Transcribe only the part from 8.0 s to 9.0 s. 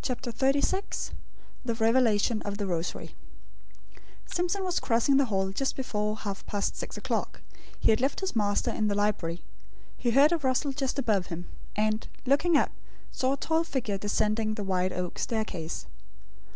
left his master in the